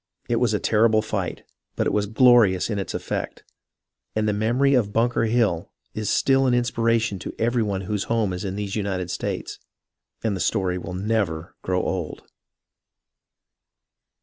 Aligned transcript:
It 0.27 0.37
was 0.37 0.51
a 0.55 0.59
terrible 0.59 1.03
fight, 1.03 1.43
but 1.75 1.85
it 1.85 1.93
was 1.93 2.07
glorious 2.07 2.71
in 2.71 2.79
its 2.79 2.95
effect; 2.95 3.43
and 4.15 4.27
the 4.27 4.33
memory 4.33 4.73
of 4.73 4.91
Bunker 4.91 5.25
Hill 5.25 5.69
is 5.93 6.09
still 6.09 6.47
an 6.47 6.55
inspiration 6.55 7.19
to 7.19 7.35
every 7.37 7.61
one 7.61 7.81
whose 7.81 8.05
home 8.05 8.33
is 8.33 8.43
in 8.43 8.55
these 8.55 8.75
United 8.75 9.11
States, 9.11 9.59
and 10.23 10.35
the 10.35 10.39
story 10.39 10.79
will 10.79 10.95
never 10.95 11.53
grow 11.61 11.83
old. 11.83 12.23